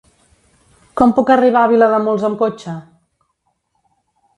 [1.01, 2.77] Com puc arribar a Vilademuls amb cotxe?